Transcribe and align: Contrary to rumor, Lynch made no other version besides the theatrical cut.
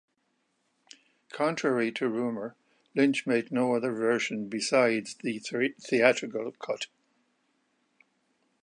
Contrary 1.31 1.91
to 1.91 2.09
rumor, 2.09 2.55
Lynch 2.95 3.27
made 3.27 3.51
no 3.51 3.75
other 3.75 3.91
version 3.93 4.49
besides 4.49 5.13
the 5.21 5.37
theatrical 5.77 6.51
cut. 6.53 6.87